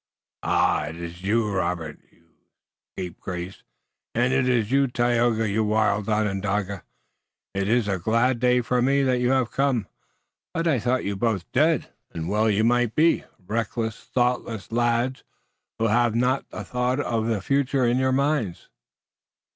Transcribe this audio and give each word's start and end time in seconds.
"Ah, 0.41 0.85
it 0.87 0.95
iss 0.99 1.21
you, 1.21 1.47
Robert, 1.47 1.99
you 2.11 2.27
scapegrace, 2.95 3.61
and 4.15 4.33
it 4.33 4.49
iss 4.49 4.71
you, 4.71 4.87
Tayoga, 4.87 5.47
you 5.47 5.63
wild 5.63 6.09
Onondaga! 6.09 6.81
It 7.53 7.69
iss 7.69 7.87
a 7.87 7.99
glad 7.99 8.39
day 8.39 8.61
for 8.61 8.81
me 8.81 9.03
that 9.03 9.19
you 9.19 9.29
haf 9.29 9.51
come, 9.51 9.85
but 10.55 10.67
I 10.67 10.79
thought 10.79 11.05
you 11.05 11.15
both 11.15 11.51
dead, 11.51 11.91
und 12.15 12.29
well 12.29 12.49
you 12.49 12.63
might 12.63 12.95
be, 12.95 13.25
reckless, 13.45 13.99
thoughtless 14.05 14.71
lads 14.71 15.23
who 15.77 15.85
haf 15.85 16.15
not 16.15 16.49
the 16.49 16.63
thought 16.63 16.99
uf 16.99 17.27
the 17.27 17.39
future 17.39 17.85
in 17.85 17.99
your 17.99 18.11
minds." 18.11 18.69